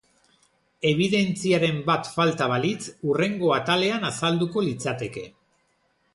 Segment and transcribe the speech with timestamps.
[0.91, 5.29] Ebidentziaren bat falta balitz, hurrengo atalean azalduko litzateke.